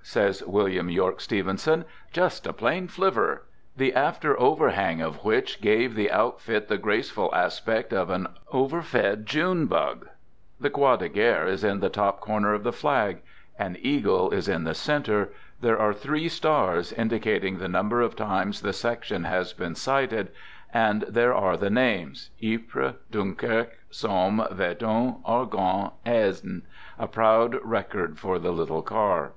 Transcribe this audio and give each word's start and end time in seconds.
says 0.14 0.44
William 0.44 0.88
Yorke 0.88 1.20
Steven 1.20 1.58
son. 1.58 1.84
"Just 2.12 2.46
a 2.46 2.52
plain 2.52 2.86
flivver, 2.86 3.42
the 3.76 3.92
after 3.94 4.38
overhang 4.38 5.00
of 5.02 5.24
which 5.24 5.60
gave 5.60 5.96
the 5.96 6.08
outfit 6.12 6.68
the 6.68 6.78
graceful 6.78 7.34
aspect 7.34 7.92
of 7.92 8.08
an 8.08 8.28
over 8.52 8.80
fed 8.80 9.26
June 9.26 9.66
bug." 9.66 10.06
The 10.60 10.70
Croix 10.70 10.94
de 10.98 11.08
Guerre 11.08 11.48
is 11.48 11.64
in 11.64 11.80
the 11.80 11.88
top 11.88 12.20
corner 12.20 12.54
of 12.54 12.62
the 12.62 12.70
flag; 12.72 13.22
an 13.58 13.76
eagle 13.80 14.30
is 14.30 14.48
in 14.48 14.62
the 14.62 14.72
center; 14.72 15.30
there 15.60 15.76
are 15.80 15.92
three 15.92 16.28
stars, 16.28 16.92
indicating 16.92 17.58
the 17.58 17.66
number 17.66 18.00
of 18.00 18.14
times 18.14 18.60
the 18.60 18.72
section 18.72 19.24
has 19.24 19.52
been 19.52 19.74
cited; 19.74 20.30
and 20.72 21.02
there 21.08 21.34
are 21.34 21.56
the 21.56 21.70
names: 21.70 22.30
Ypres, 22.40 22.94
Dunkerque, 23.10 23.72
Somme, 23.90 24.44
Verdun, 24.52 25.16
Argonne, 25.24 25.90
Aisne— 26.06 26.62
a 27.00 27.08
proud 27.08 27.58
record 27.64 28.16
for 28.16 28.38
the 28.38 28.52
little 28.52 28.82
car. 28.82 29.32